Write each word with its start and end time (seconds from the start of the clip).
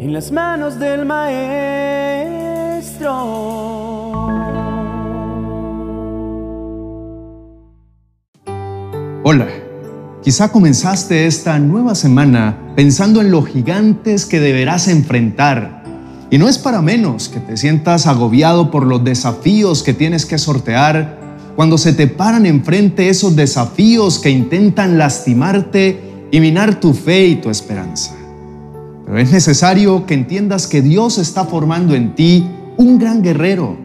en 0.00 0.14
las 0.14 0.32
manos 0.32 0.78
del 0.78 1.04
Maestro. 1.04 1.50
Hola, 9.22 9.46
quizá 10.22 10.50
comenzaste 10.50 11.26
esta 11.26 11.58
nueva 11.58 11.94
semana 11.94 12.72
pensando 12.74 13.20
en 13.20 13.30
los 13.30 13.46
gigantes 13.46 14.24
que 14.24 14.40
deberás 14.40 14.88
enfrentar. 14.88 15.84
Y 16.30 16.38
no 16.38 16.48
es 16.48 16.56
para 16.56 16.80
menos 16.80 17.28
que 17.28 17.40
te 17.40 17.58
sientas 17.58 18.06
agobiado 18.06 18.70
por 18.70 18.86
los 18.86 19.04
desafíos 19.04 19.82
que 19.82 19.92
tienes 19.92 20.24
que 20.24 20.38
sortear 20.38 21.20
cuando 21.56 21.76
se 21.76 21.92
te 21.92 22.06
paran 22.06 22.46
enfrente 22.46 23.10
esos 23.10 23.36
desafíos 23.36 24.18
que 24.18 24.30
intentan 24.30 24.96
lastimarte 24.96 26.00
y 26.30 26.40
minar 26.40 26.80
tu 26.80 26.94
fe 26.94 27.26
y 27.26 27.36
tu 27.36 27.50
esperanza. 27.50 28.19
Pero 29.10 29.22
es 29.22 29.32
necesario 29.32 30.06
que 30.06 30.14
entiendas 30.14 30.68
que 30.68 30.82
Dios 30.82 31.18
está 31.18 31.44
formando 31.44 31.96
en 31.96 32.14
ti 32.14 32.48
un 32.76 32.96
gran 32.96 33.22
guerrero. 33.22 33.76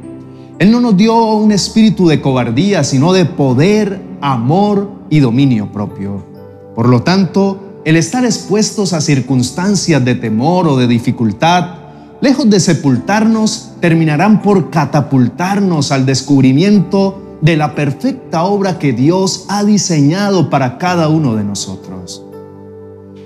Él 0.60 0.70
no 0.70 0.80
nos 0.80 0.96
dio 0.96 1.16
un 1.16 1.52
espíritu 1.52 2.08
de 2.08 2.22
cobardía, 2.22 2.84
sino 2.84 3.12
de 3.12 3.26
poder, 3.26 4.00
amor 4.22 4.92
y 5.10 5.22
dominio 5.22 5.72
propio. 5.72 6.24
Por 6.76 6.88
lo 6.90 7.02
tanto, 7.02 7.82
el 7.86 7.96
estar 7.96 8.24
expuestos 8.24 8.94
a 8.94 9.02
circunstancias 9.02 10.06
de 10.06 10.14
temor 10.14 10.68
o 10.68 10.78
de 10.78 10.86
dificultad, 10.86 11.74
lejos 12.22 12.48
de 12.48 12.60
sepultarnos, 12.60 13.72
terminarán 13.80 14.44
por 14.44 14.70
catapultarnos 14.70 15.92
al 15.92 16.06
descubrimiento 16.06 17.40
de 17.42 17.58
la 17.58 17.74
perfecta 17.74 18.44
obra 18.44 18.78
que 18.78 18.94
Dios 18.94 19.46
ha 19.48 19.64
diseñado 19.64 20.52
para 20.52 20.78
cada 20.78 21.10
uno 21.10 21.36
de 21.36 21.44
nosotros. 21.44 22.25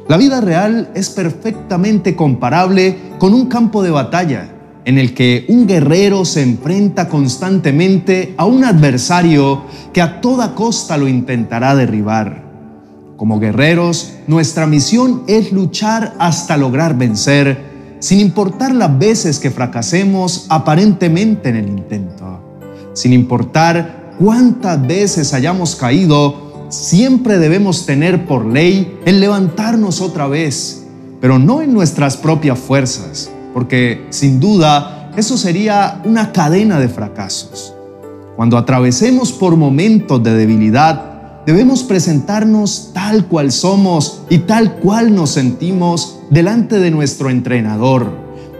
La 0.10 0.18
vida 0.18 0.42
real 0.42 0.90
es 0.96 1.12
perfectamente 1.12 2.16
comparable 2.16 2.98
con 3.20 3.36
un 3.36 3.46
campo 3.46 3.84
de 3.84 3.92
batalla 3.92 4.50
en 4.84 4.98
el 4.98 5.14
que 5.14 5.46
un 5.50 5.68
guerrero 5.68 6.26
se 6.26 6.42
enfrenta 6.42 7.08
constantemente 7.08 8.34
a 8.36 8.46
un 8.46 8.66
adversario 8.66 9.66
que 9.94 10.02
a 10.02 10.20
toda 10.20 10.56
costa 10.56 10.98
lo 10.98 11.08
intentará 11.08 11.76
derribar. 11.76 12.44
Como 13.18 13.40
guerreros, 13.40 14.16
nuestra 14.26 14.66
misión 14.66 15.26
es 15.28 15.52
luchar 15.52 16.16
hasta 16.18 16.58
lograr 16.58 16.98
vencer, 16.98 17.98
sin 18.00 18.20
importar 18.20 18.74
las 18.74 18.98
veces 18.98 19.38
que 19.38 19.52
fracasemos 19.52 20.48
aparentemente 20.50 21.50
en 21.50 21.58
el 21.58 21.70
intento, 21.70 22.42
sin 22.94 23.14
importar 23.14 24.16
cuántas 24.18 24.82
veces 24.88 25.36
hayamos 25.36 25.76
caído, 25.76 26.49
siempre 26.70 27.38
debemos 27.40 27.86
tener 27.86 28.26
por 28.26 28.46
ley 28.46 29.00
el 29.06 29.20
levantarnos 29.20 30.02
otra 30.02 30.28
vez, 30.28 30.86
pero 31.20 31.40
no 31.40 31.62
en 31.62 31.74
nuestras 31.74 32.16
propias 32.16 32.58
fuerzas, 32.58 33.30
porque 33.54 34.06
sin 34.12 34.40
duda 34.40 35.12
eso 35.18 35.38
sería 35.38 36.02
una 36.06 36.32
cadena 36.32 36.80
de 36.80 36.88
fracasos. 36.88 37.74
Cuando 38.36 38.58
atravesemos 38.58 39.34
por 39.34 39.58
momentos 39.58 40.24
de 40.24 40.34
debilidad, 40.34 41.44
debemos 41.46 41.84
presentarnos 41.84 42.92
tal 42.94 43.26
cual 43.26 43.52
somos 43.52 44.22
y 44.30 44.40
tal 44.40 44.76
cual 44.76 45.14
nos 45.14 45.32
sentimos 45.32 46.20
delante 46.30 46.80
de 46.80 46.92
nuestro 46.92 47.30
entrenador, 47.30 48.12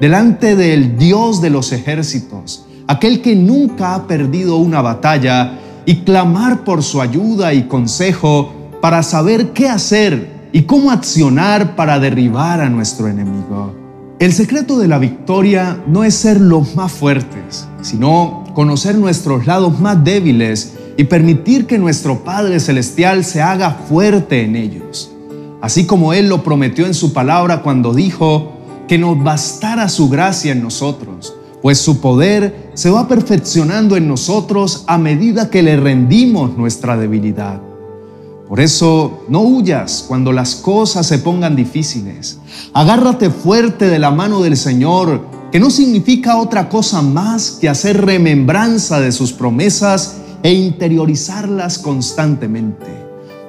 delante 0.02 0.56
del 0.56 0.98
Dios 0.98 1.40
de 1.40 1.52
los 1.52 1.72
ejércitos, 1.72 2.66
aquel 2.88 3.22
que 3.22 3.36
nunca 3.36 3.96
ha 3.96 4.08
perdido 4.08 4.58
una 4.58 4.82
batalla, 4.82 5.60
y 5.90 6.02
clamar 6.02 6.64
por 6.64 6.84
su 6.84 7.02
ayuda 7.02 7.52
y 7.52 7.64
consejo 7.64 8.54
para 8.80 9.02
saber 9.02 9.54
qué 9.54 9.68
hacer 9.68 10.30
y 10.52 10.62
cómo 10.62 10.92
accionar 10.92 11.76
para 11.76 11.98
derribar 11.98 12.62
a 12.62 12.70
nuestro 12.70 13.08
enemigo. 13.08 13.74
El 14.20 14.32
secreto 14.32 14.78
de 14.78 14.88
la 14.88 15.00
victoria 15.00 15.82
no 15.88 16.04
es 16.04 16.14
ser 16.14 16.40
los 16.40 16.76
más 16.76 16.92
fuertes, 16.92 17.68
sino 17.82 18.44
conocer 18.54 19.00
nuestros 19.00 19.48
lados 19.48 19.80
más 19.80 20.04
débiles 20.04 20.76
y 20.96 21.06
permitir 21.06 21.66
que 21.66 21.80
nuestro 21.80 22.24
Padre 22.24 22.60
Celestial 22.60 23.26
se 23.26 23.42
haga 23.42 23.72
fuerte 23.72 24.44
en 24.44 24.58
ellos. 24.58 25.10
Así 25.60 25.88
como 25.88 26.14
Él 26.14 26.30
lo 26.30 26.44
prometió 26.44 26.86
en 26.86 26.94
su 26.94 27.14
palabra 27.14 27.64
cuando 27.64 27.96
dijo 27.96 28.52
que 28.88 29.00
nos 29.00 29.24
bastara 29.24 29.90
su 29.90 30.08
gracia 30.08 30.52
en 30.52 30.62
nosotros 30.62 31.34
pues 31.62 31.80
su 31.80 32.00
poder 32.00 32.72
se 32.74 32.90
va 32.90 33.08
perfeccionando 33.08 33.98
en 33.98 34.08
nosotros 34.08 34.84
a 34.88 34.98
medida 34.98 35.50
que 35.50 35.62
le 35.62 35.78
rendimos 35.78 36.58
nuestra 36.58 36.98
debilidad. 36.98 37.62
Por 38.48 38.60
eso 38.60 39.26
no 39.30 39.42
huyas 39.42 40.06
cuando 40.08 40.32
las 40.32 40.56
cosas 40.56 41.06
se 41.06 41.20
pongan 41.20 41.56
difíciles. 41.56 42.40
Agárrate 42.74 43.30
fuerte 43.30 43.90
de 43.90 44.00
la 44.00 44.10
mano 44.10 44.42
del 44.42 44.58
Señor, 44.58 45.22
que 45.52 45.60
no 45.60 45.70
significa 45.70 46.38
otra 46.38 46.68
cosa 46.68 47.04
más 47.04 47.52
que 47.62 47.70
hacer 47.70 48.04
remembranza 48.04 49.00
de 49.00 49.12
sus 49.12 49.34
promesas 49.34 50.18
e 50.42 50.52
interiorizarlas 50.54 51.78
constantemente. 51.78 52.88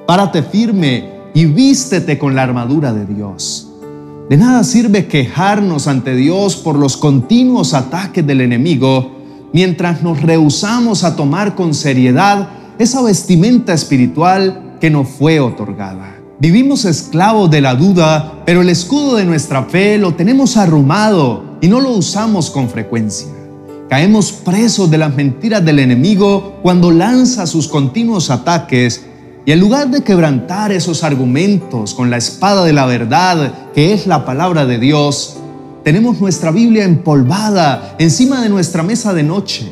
Párate 0.05 0.43
firme 0.43 1.09
y 1.33 1.45
vístete 1.45 2.19
con 2.19 2.35
la 2.35 2.43
armadura 2.43 2.93
de 2.93 3.05
Dios. 3.05 3.70
De 4.31 4.37
nada 4.37 4.63
sirve 4.63 5.07
quejarnos 5.07 5.87
ante 5.87 6.15
Dios 6.15 6.55
por 6.55 6.77
los 6.77 6.95
continuos 6.95 7.73
ataques 7.73 8.25
del 8.25 8.39
enemigo 8.39 9.11
mientras 9.51 10.03
nos 10.03 10.21
rehusamos 10.21 11.03
a 11.03 11.17
tomar 11.17 11.53
con 11.53 11.73
seriedad 11.73 12.47
esa 12.79 13.01
vestimenta 13.01 13.73
espiritual 13.73 14.77
que 14.79 14.89
nos 14.89 15.09
fue 15.09 15.41
otorgada. 15.41 16.15
Vivimos 16.39 16.85
esclavos 16.85 17.51
de 17.51 17.59
la 17.59 17.75
duda, 17.75 18.41
pero 18.45 18.61
el 18.61 18.69
escudo 18.69 19.17
de 19.17 19.25
nuestra 19.25 19.63
fe 19.63 19.97
lo 19.97 20.13
tenemos 20.13 20.55
arrumado 20.55 21.57
y 21.59 21.67
no 21.67 21.81
lo 21.81 21.89
usamos 21.89 22.49
con 22.49 22.69
frecuencia. 22.69 23.27
Caemos 23.89 24.31
presos 24.31 24.89
de 24.89 24.97
las 24.97 25.13
mentiras 25.13 25.65
del 25.65 25.79
enemigo 25.79 26.57
cuando 26.61 26.89
lanza 26.89 27.45
sus 27.45 27.67
continuos 27.67 28.29
ataques 28.29 29.07
y 29.45 29.51
en 29.51 29.59
lugar 29.59 29.89
de 29.89 30.03
quebrantar 30.03 30.71
esos 30.71 31.03
argumentos 31.03 31.95
con 31.95 32.11
la 32.11 32.17
espada 32.17 32.63
de 32.63 32.73
la 32.73 32.85
verdad, 32.85 33.71
que 33.73 33.93
es 33.93 34.05
la 34.05 34.23
palabra 34.23 34.67
de 34.67 34.77
Dios, 34.77 35.37
tenemos 35.83 36.21
nuestra 36.21 36.51
Biblia 36.51 36.83
empolvada 36.83 37.95
encima 37.97 38.41
de 38.41 38.49
nuestra 38.49 38.83
mesa 38.83 39.13
de 39.13 39.23
noche. 39.23 39.71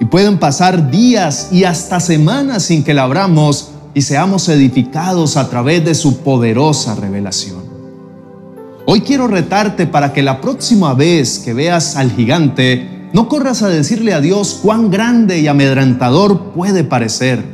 Y 0.00 0.04
pueden 0.04 0.38
pasar 0.38 0.92
días 0.92 1.48
y 1.50 1.64
hasta 1.64 1.98
semanas 1.98 2.62
sin 2.62 2.84
que 2.84 2.94
la 2.94 3.02
abramos 3.02 3.70
y 3.92 4.02
seamos 4.02 4.48
edificados 4.48 5.36
a 5.36 5.50
través 5.50 5.84
de 5.84 5.96
su 5.96 6.18
poderosa 6.18 6.94
revelación. 6.94 7.58
Hoy 8.86 9.00
quiero 9.00 9.26
retarte 9.26 9.88
para 9.88 10.12
que 10.12 10.22
la 10.22 10.40
próxima 10.40 10.94
vez 10.94 11.40
que 11.40 11.52
veas 11.54 11.96
al 11.96 12.12
gigante, 12.12 13.08
no 13.12 13.28
corras 13.28 13.62
a 13.62 13.68
decirle 13.68 14.14
a 14.14 14.20
Dios 14.20 14.60
cuán 14.62 14.92
grande 14.92 15.40
y 15.40 15.48
amedrentador 15.48 16.52
puede 16.52 16.84
parecer. 16.84 17.44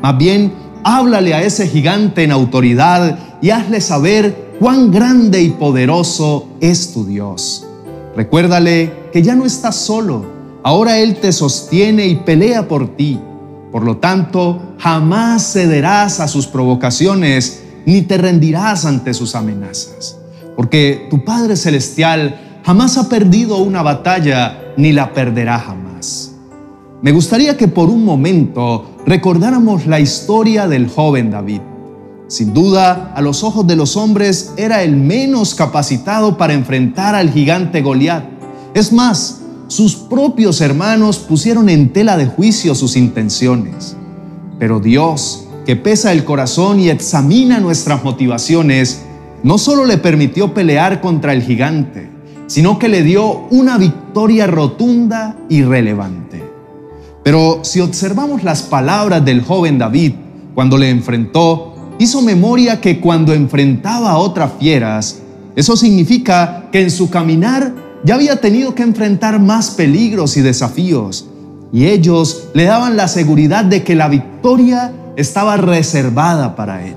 Más 0.00 0.16
bien, 0.16 0.52
Háblale 0.82 1.34
a 1.34 1.42
ese 1.42 1.68
gigante 1.68 2.24
en 2.24 2.32
autoridad 2.32 3.18
y 3.42 3.50
hazle 3.50 3.80
saber 3.80 4.56
cuán 4.58 4.90
grande 4.90 5.42
y 5.42 5.50
poderoso 5.50 6.48
es 6.60 6.92
tu 6.92 7.04
Dios. 7.04 7.66
Recuérdale 8.16 8.92
que 9.12 9.22
ya 9.22 9.34
no 9.34 9.44
estás 9.44 9.76
solo, 9.76 10.24
ahora 10.62 10.98
Él 10.98 11.16
te 11.16 11.32
sostiene 11.32 12.06
y 12.06 12.16
pelea 12.16 12.66
por 12.66 12.96
ti. 12.96 13.20
Por 13.70 13.84
lo 13.84 13.98
tanto, 13.98 14.74
jamás 14.78 15.52
cederás 15.52 16.18
a 16.18 16.28
sus 16.28 16.46
provocaciones 16.46 17.62
ni 17.84 18.02
te 18.02 18.16
rendirás 18.16 18.84
ante 18.84 19.12
sus 19.12 19.34
amenazas. 19.34 20.18
Porque 20.56 21.06
tu 21.10 21.24
Padre 21.24 21.56
Celestial 21.56 22.60
jamás 22.64 22.96
ha 22.96 23.08
perdido 23.08 23.58
una 23.58 23.82
batalla 23.82 24.72
ni 24.76 24.92
la 24.92 25.12
perderá 25.12 25.58
jamás. 25.58 26.32
Me 27.02 27.12
gustaría 27.12 27.56
que 27.56 27.68
por 27.68 27.88
un 27.88 28.04
momento 28.04 28.89
recordáramos 29.06 29.86
la 29.86 30.00
historia 30.00 30.68
del 30.68 30.88
joven 30.88 31.30
David. 31.30 31.60
Sin 32.28 32.54
duda, 32.54 33.12
a 33.14 33.20
los 33.22 33.42
ojos 33.42 33.66
de 33.66 33.74
los 33.74 33.96
hombres 33.96 34.52
era 34.56 34.82
el 34.82 34.96
menos 34.96 35.54
capacitado 35.54 36.36
para 36.36 36.52
enfrentar 36.52 37.14
al 37.14 37.30
gigante 37.30 37.82
Goliat. 37.82 38.24
Es 38.72 38.92
más, 38.92 39.40
sus 39.66 39.96
propios 39.96 40.60
hermanos 40.60 41.18
pusieron 41.18 41.68
en 41.68 41.92
tela 41.92 42.16
de 42.16 42.26
juicio 42.26 42.74
sus 42.74 42.96
intenciones. 42.96 43.96
Pero 44.58 44.78
Dios, 44.78 45.46
que 45.66 45.74
pesa 45.76 46.12
el 46.12 46.24
corazón 46.24 46.78
y 46.78 46.88
examina 46.88 47.58
nuestras 47.58 48.04
motivaciones, 48.04 49.02
no 49.42 49.58
solo 49.58 49.84
le 49.84 49.98
permitió 49.98 50.54
pelear 50.54 51.00
contra 51.00 51.32
el 51.32 51.42
gigante, 51.42 52.10
sino 52.46 52.78
que 52.78 52.88
le 52.88 53.02
dio 53.02 53.46
una 53.50 53.78
victoria 53.78 54.46
rotunda 54.46 55.36
y 55.48 55.62
relevante. 55.62 56.49
Pero 57.22 57.60
si 57.62 57.80
observamos 57.80 58.42
las 58.42 58.62
palabras 58.62 59.24
del 59.24 59.42
joven 59.42 59.78
David 59.78 60.14
cuando 60.54 60.78
le 60.78 60.88
enfrentó, 60.90 61.74
hizo 61.98 62.22
memoria 62.22 62.80
que 62.80 62.98
cuando 62.98 63.34
enfrentaba 63.34 64.12
a 64.12 64.18
otras 64.18 64.52
fieras, 64.58 65.20
eso 65.54 65.76
significa 65.76 66.68
que 66.72 66.80
en 66.80 66.90
su 66.90 67.10
caminar 67.10 67.74
ya 68.04 68.14
había 68.14 68.40
tenido 68.40 68.74
que 68.74 68.82
enfrentar 68.82 69.38
más 69.38 69.70
peligros 69.70 70.36
y 70.38 70.40
desafíos, 70.40 71.26
y 71.72 71.86
ellos 71.86 72.48
le 72.54 72.64
daban 72.64 72.96
la 72.96 73.08
seguridad 73.08 73.64
de 73.64 73.84
que 73.84 73.94
la 73.94 74.08
victoria 74.08 74.92
estaba 75.16 75.58
reservada 75.58 76.56
para 76.56 76.86
él. 76.86 76.96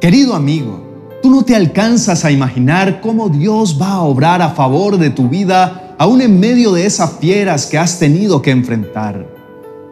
Querido 0.00 0.34
amigo, 0.34 0.84
tú 1.22 1.30
no 1.30 1.42
te 1.42 1.56
alcanzas 1.56 2.26
a 2.26 2.30
imaginar 2.30 3.00
cómo 3.00 3.30
Dios 3.30 3.80
va 3.80 3.92
a 3.92 4.02
obrar 4.02 4.42
a 4.42 4.50
favor 4.50 4.98
de 4.98 5.08
tu 5.08 5.30
vida, 5.30 5.94
aún 5.96 6.20
en 6.20 6.38
medio 6.38 6.72
de 6.72 6.84
esas 6.84 7.14
fieras 7.18 7.64
que 7.64 7.78
has 7.78 7.98
tenido 7.98 8.42
que 8.42 8.50
enfrentar. 8.50 9.43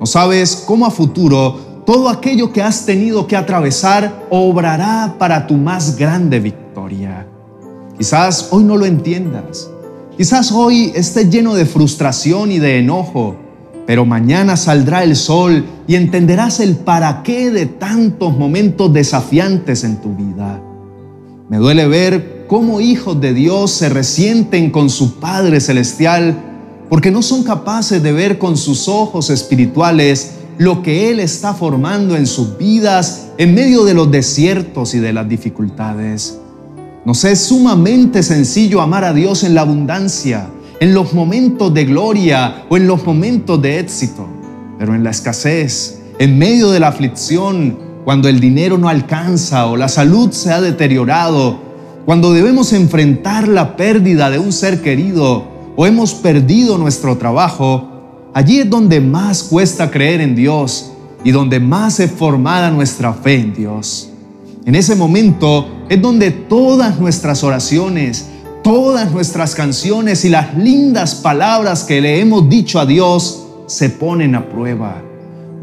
No 0.02 0.06
sabes 0.06 0.64
cómo 0.66 0.84
a 0.84 0.90
futuro 0.90 1.84
todo 1.86 2.08
aquello 2.08 2.52
que 2.52 2.60
has 2.60 2.84
tenido 2.84 3.28
que 3.28 3.36
atravesar 3.36 4.26
obrará 4.30 5.14
para 5.16 5.46
tu 5.46 5.54
más 5.54 5.96
grande 5.96 6.40
victoria. 6.40 7.24
Quizás 7.96 8.48
hoy 8.50 8.64
no 8.64 8.76
lo 8.76 8.84
entiendas. 8.84 9.70
Quizás 10.16 10.50
hoy 10.50 10.90
estés 10.96 11.30
lleno 11.30 11.54
de 11.54 11.66
frustración 11.66 12.50
y 12.50 12.58
de 12.58 12.80
enojo, 12.80 13.36
pero 13.86 14.04
mañana 14.04 14.56
saldrá 14.56 15.04
el 15.04 15.14
sol 15.14 15.64
y 15.86 15.94
entenderás 15.94 16.58
el 16.58 16.74
para 16.74 17.22
qué 17.22 17.52
de 17.52 17.66
tantos 17.66 18.36
momentos 18.36 18.92
desafiantes 18.92 19.84
en 19.84 20.00
tu 20.00 20.16
vida. 20.16 20.60
Me 21.48 21.58
duele 21.58 21.86
ver 21.86 22.46
cómo 22.48 22.80
hijos 22.80 23.20
de 23.20 23.34
Dios 23.34 23.70
se 23.70 23.88
resienten 23.88 24.72
con 24.72 24.90
su 24.90 25.20
Padre 25.20 25.60
Celestial 25.60 26.51
porque 26.92 27.10
no 27.10 27.22
son 27.22 27.42
capaces 27.42 28.02
de 28.02 28.12
ver 28.12 28.36
con 28.36 28.54
sus 28.58 28.86
ojos 28.86 29.30
espirituales 29.30 30.32
lo 30.58 30.82
que 30.82 31.08
Él 31.08 31.20
está 31.20 31.54
formando 31.54 32.18
en 32.18 32.26
sus 32.26 32.58
vidas 32.58 33.28
en 33.38 33.54
medio 33.54 33.84
de 33.84 33.94
los 33.94 34.10
desiertos 34.10 34.94
y 34.94 34.98
de 34.98 35.14
las 35.14 35.26
dificultades. 35.26 36.38
Nos 37.06 37.24
es 37.24 37.40
sumamente 37.40 38.22
sencillo 38.22 38.82
amar 38.82 39.04
a 39.04 39.14
Dios 39.14 39.42
en 39.42 39.54
la 39.54 39.62
abundancia, 39.62 40.50
en 40.80 40.92
los 40.92 41.14
momentos 41.14 41.72
de 41.72 41.86
gloria 41.86 42.66
o 42.68 42.76
en 42.76 42.86
los 42.86 43.06
momentos 43.06 43.62
de 43.62 43.78
éxito, 43.78 44.28
pero 44.78 44.94
en 44.94 45.02
la 45.02 45.12
escasez, 45.12 45.98
en 46.18 46.36
medio 46.36 46.70
de 46.72 46.80
la 46.80 46.88
aflicción, 46.88 47.78
cuando 48.04 48.28
el 48.28 48.38
dinero 48.38 48.76
no 48.76 48.90
alcanza 48.90 49.64
o 49.64 49.78
la 49.78 49.88
salud 49.88 50.30
se 50.32 50.52
ha 50.52 50.60
deteriorado, 50.60 51.58
cuando 52.04 52.34
debemos 52.34 52.74
enfrentar 52.74 53.48
la 53.48 53.76
pérdida 53.76 54.28
de 54.28 54.38
un 54.38 54.52
ser 54.52 54.82
querido 54.82 55.51
hemos 55.86 56.14
perdido 56.14 56.78
nuestro 56.78 57.16
trabajo, 57.18 57.88
allí 58.34 58.60
es 58.60 58.70
donde 58.70 59.00
más 59.00 59.42
cuesta 59.42 59.90
creer 59.90 60.20
en 60.20 60.34
Dios 60.34 60.92
y 61.24 61.30
donde 61.30 61.60
más 61.60 62.00
es 62.00 62.10
formada 62.10 62.70
nuestra 62.70 63.12
fe 63.12 63.34
en 63.34 63.54
Dios. 63.54 64.10
En 64.64 64.74
ese 64.74 64.94
momento 64.94 65.66
es 65.88 66.00
donde 66.00 66.30
todas 66.30 66.98
nuestras 67.00 67.42
oraciones, 67.42 68.26
todas 68.62 69.10
nuestras 69.10 69.54
canciones 69.54 70.24
y 70.24 70.28
las 70.28 70.56
lindas 70.56 71.16
palabras 71.16 71.84
que 71.84 72.00
le 72.00 72.20
hemos 72.20 72.48
dicho 72.48 72.78
a 72.78 72.86
Dios 72.86 73.44
se 73.66 73.90
ponen 73.90 74.34
a 74.34 74.48
prueba. 74.48 75.02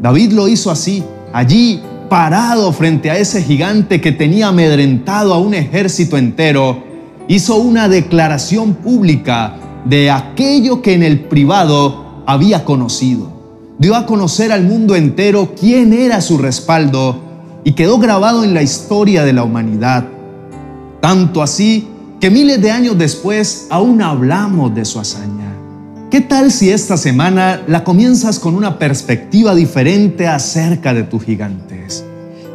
David 0.02 0.32
lo 0.32 0.48
hizo 0.48 0.70
así, 0.70 1.02
allí 1.32 1.82
parado 2.10 2.72
frente 2.72 3.10
a 3.10 3.16
ese 3.16 3.42
gigante 3.42 4.00
que 4.00 4.12
tenía 4.12 4.48
amedrentado 4.48 5.32
a 5.32 5.38
un 5.38 5.54
ejército 5.54 6.18
entero, 6.18 6.82
hizo 7.28 7.56
una 7.56 7.88
declaración 7.88 8.74
pública 8.74 9.54
de 9.84 10.10
aquello 10.10 10.82
que 10.82 10.94
en 10.94 11.02
el 11.02 11.20
privado 11.20 12.22
había 12.26 12.64
conocido. 12.64 13.30
Dio 13.78 13.96
a 13.96 14.06
conocer 14.06 14.52
al 14.52 14.64
mundo 14.64 14.94
entero 14.94 15.54
quién 15.58 15.92
era 15.92 16.20
su 16.20 16.38
respaldo 16.38 17.20
y 17.64 17.72
quedó 17.72 17.98
grabado 17.98 18.44
en 18.44 18.54
la 18.54 18.62
historia 18.62 19.24
de 19.24 19.32
la 19.32 19.42
humanidad. 19.42 20.06
Tanto 21.00 21.42
así 21.42 21.88
que 22.20 22.30
miles 22.30 22.60
de 22.60 22.70
años 22.70 22.98
después 22.98 23.66
aún 23.70 24.02
hablamos 24.02 24.74
de 24.74 24.84
su 24.84 25.00
hazaña. 25.00 25.54
¿Qué 26.10 26.20
tal 26.20 26.50
si 26.50 26.70
esta 26.70 26.96
semana 26.96 27.62
la 27.68 27.84
comienzas 27.84 28.38
con 28.38 28.56
una 28.56 28.78
perspectiva 28.78 29.54
diferente 29.54 30.26
acerca 30.26 30.92
de 30.92 31.04
tus 31.04 31.22
gigantes? 31.22 32.04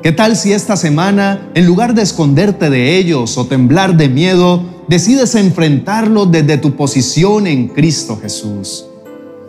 ¿Qué 0.04 0.12
tal 0.12 0.36
si 0.36 0.54
esta 0.54 0.78
semana, 0.78 1.50
en 1.56 1.66
lugar 1.66 1.96
de 1.96 2.04
esconderte 2.04 2.70
de 2.70 2.98
ellos 2.98 3.40
o 3.40 3.48
temblar 3.48 3.98
de 3.98 4.10
miedo, 4.10 4.62
decides 4.88 5.36
enfrentarlos 5.36 6.32
desde 6.32 6.58
tu 6.58 6.76
posición 6.76 7.48
en 7.48 7.68
Cristo 7.68 8.18
Jesús? 8.22 8.86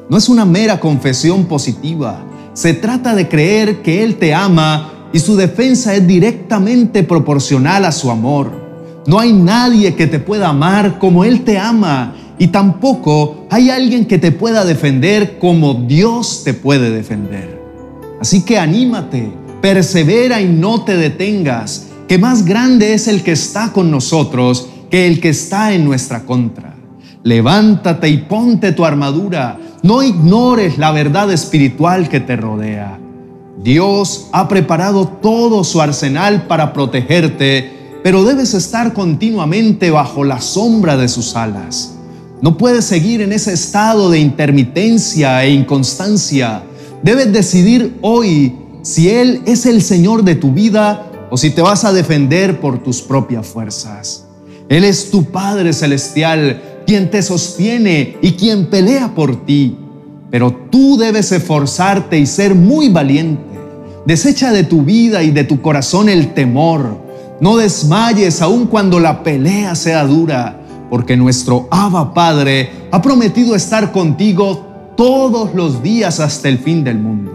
No 0.08 0.16
es 0.16 0.28
una 0.28 0.44
mera 0.44 0.78
confesión 0.80 1.46
positiva, 1.46 2.24
se 2.54 2.72
trata 2.72 3.14
de 3.14 3.28
creer 3.28 3.82
que 3.82 4.02
Él 4.02 4.16
te 4.16 4.32
ama 4.32 5.08
y 5.12 5.18
su 5.18 5.36
defensa 5.36 5.94
es 5.94 6.06
directamente 6.06 7.02
proporcional 7.02 7.84
a 7.84 7.92
su 7.92 8.10
amor. 8.10 8.50
No 9.06 9.18
hay 9.18 9.32
nadie 9.32 9.94
que 9.94 10.06
te 10.06 10.18
pueda 10.18 10.48
amar 10.48 10.98
como 10.98 11.24
Él 11.24 11.42
te 11.44 11.58
ama 11.58 12.14
y 12.38 12.48
tampoco 12.48 13.46
hay 13.50 13.70
alguien 13.70 14.06
que 14.06 14.18
te 14.18 14.32
pueda 14.32 14.64
defender 14.64 15.38
como 15.38 15.74
Dios 15.74 16.42
te 16.44 16.54
puede 16.54 16.90
defender. 16.90 17.60
Así 18.20 18.42
que 18.42 18.58
anímate, 18.58 19.30
persevera 19.60 20.40
y 20.40 20.48
no 20.48 20.82
te 20.84 20.96
detengas, 20.96 21.88
que 22.08 22.18
más 22.18 22.44
grande 22.44 22.94
es 22.94 23.08
el 23.08 23.22
que 23.22 23.32
está 23.32 23.72
con 23.72 23.90
nosotros 23.90 24.68
que 24.90 25.06
el 25.06 25.20
que 25.20 25.30
está 25.30 25.72
en 25.72 25.84
nuestra 25.84 26.22
contra. 26.24 26.74
Levántate 27.22 28.08
y 28.08 28.18
ponte 28.18 28.72
tu 28.72 28.84
armadura, 28.84 29.58
no 29.82 30.02
ignores 30.02 30.78
la 30.78 30.92
verdad 30.92 31.32
espiritual 31.32 32.08
que 32.08 32.20
te 32.20 32.36
rodea. 32.36 32.98
Dios 33.62 34.28
ha 34.32 34.48
preparado 34.48 35.08
todo 35.08 35.64
su 35.64 35.80
arsenal 35.80 36.46
para 36.46 36.72
protegerte, 36.72 37.98
pero 38.04 38.24
debes 38.24 38.54
estar 38.54 38.92
continuamente 38.92 39.90
bajo 39.90 40.24
la 40.24 40.40
sombra 40.40 40.96
de 40.96 41.08
sus 41.08 41.34
alas. 41.34 41.94
No 42.42 42.58
puedes 42.58 42.84
seguir 42.84 43.22
en 43.22 43.32
ese 43.32 43.54
estado 43.54 44.10
de 44.10 44.20
intermitencia 44.20 45.42
e 45.42 45.50
inconstancia. 45.50 46.62
Debes 47.02 47.32
decidir 47.32 47.96
hoy 48.02 48.54
si 48.82 49.08
Él 49.08 49.42
es 49.46 49.66
el 49.66 49.82
Señor 49.82 50.22
de 50.22 50.34
tu 50.34 50.52
vida 50.52 51.10
o 51.30 51.36
si 51.36 51.50
te 51.50 51.62
vas 51.62 51.84
a 51.84 51.92
defender 51.92 52.60
por 52.60 52.82
tus 52.82 53.00
propias 53.00 53.46
fuerzas. 53.46 54.25
Él 54.68 54.84
es 54.84 55.10
tu 55.10 55.24
Padre 55.24 55.72
Celestial, 55.72 56.82
quien 56.86 57.10
te 57.10 57.22
sostiene 57.22 58.16
y 58.20 58.32
quien 58.32 58.66
pelea 58.66 59.14
por 59.14 59.44
ti. 59.46 59.76
Pero 60.30 60.52
tú 60.70 60.96
debes 60.96 61.30
esforzarte 61.30 62.18
y 62.18 62.26
ser 62.26 62.54
muy 62.54 62.88
valiente. 62.88 63.42
Desecha 64.06 64.52
de 64.52 64.64
tu 64.64 64.82
vida 64.82 65.22
y 65.22 65.30
de 65.30 65.44
tu 65.44 65.62
corazón 65.62 66.08
el 66.08 66.34
temor. 66.34 66.98
No 67.40 67.56
desmayes 67.56 68.42
aun 68.42 68.66
cuando 68.66 68.98
la 68.98 69.22
pelea 69.22 69.74
sea 69.74 70.04
dura, 70.04 70.60
porque 70.90 71.16
nuestro 71.16 71.68
Abba 71.70 72.12
Padre 72.12 72.70
ha 72.90 73.02
prometido 73.02 73.54
estar 73.54 73.92
contigo 73.92 74.94
todos 74.96 75.54
los 75.54 75.82
días 75.82 76.18
hasta 76.18 76.48
el 76.48 76.58
fin 76.58 76.82
del 76.82 76.98
mundo. 76.98 77.32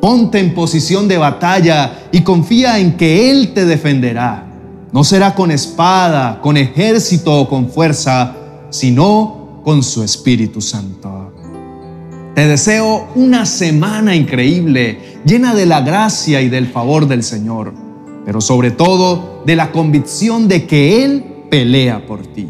Ponte 0.00 0.38
en 0.38 0.54
posición 0.54 1.06
de 1.08 1.18
batalla 1.18 2.08
y 2.10 2.22
confía 2.22 2.78
en 2.78 2.96
que 2.96 3.30
Él 3.30 3.52
te 3.52 3.64
defenderá. 3.64 4.47
No 4.92 5.04
será 5.04 5.34
con 5.34 5.50
espada, 5.50 6.40
con 6.40 6.56
ejército 6.56 7.40
o 7.40 7.48
con 7.48 7.68
fuerza, 7.68 8.34
sino 8.70 9.60
con 9.64 9.82
su 9.82 10.02
Espíritu 10.02 10.60
Santo. 10.60 11.32
Te 12.34 12.46
deseo 12.46 13.08
una 13.14 13.44
semana 13.44 14.14
increíble, 14.14 15.18
llena 15.24 15.54
de 15.54 15.66
la 15.66 15.80
gracia 15.80 16.40
y 16.40 16.48
del 16.48 16.68
favor 16.68 17.06
del 17.06 17.22
Señor, 17.22 17.74
pero 18.24 18.40
sobre 18.40 18.70
todo 18.70 19.42
de 19.44 19.56
la 19.56 19.72
convicción 19.72 20.48
de 20.48 20.66
que 20.66 21.04
Él 21.04 21.24
pelea 21.50 22.06
por 22.06 22.26
ti. 22.26 22.48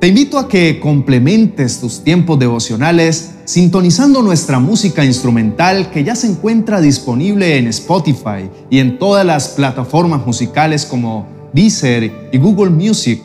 Te 0.00 0.08
invito 0.08 0.38
a 0.38 0.46
que 0.46 0.78
complementes 0.78 1.80
tus 1.80 2.04
tiempos 2.04 2.38
devocionales 2.38 3.30
sintonizando 3.46 4.20
nuestra 4.20 4.58
música 4.58 5.04
instrumental 5.04 5.90
que 5.90 6.04
ya 6.04 6.14
se 6.14 6.26
encuentra 6.26 6.82
disponible 6.82 7.56
en 7.56 7.66
Spotify 7.68 8.50
y 8.68 8.80
en 8.80 8.98
todas 8.98 9.24
las 9.24 9.48
plataformas 9.48 10.26
musicales 10.26 10.84
como 10.84 11.26
Deezer 11.54 12.28
y 12.30 12.36
Google 12.36 12.70
Music. 12.70 13.22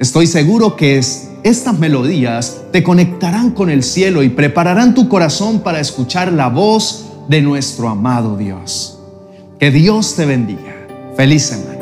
Estoy 0.00 0.26
seguro 0.26 0.74
que 0.74 0.96
es 0.96 1.28
estas 1.42 1.78
melodías 1.78 2.62
te 2.72 2.82
conectarán 2.82 3.50
con 3.50 3.68
el 3.68 3.82
cielo 3.82 4.22
y 4.22 4.30
prepararán 4.30 4.94
tu 4.94 5.08
corazón 5.08 5.60
para 5.60 5.80
escuchar 5.80 6.32
la 6.32 6.48
voz 6.48 7.06
de 7.28 7.42
nuestro 7.42 7.88
amado 7.88 8.36
Dios. 8.38 8.98
Que 9.60 9.70
Dios 9.70 10.16
te 10.16 10.24
bendiga. 10.24 10.74
Feliz 11.14 11.44
semana. 11.44 11.75